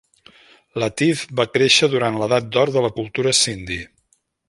[0.83, 3.83] Latif va créixer durant l'edat d'or de la cultura Sindhi.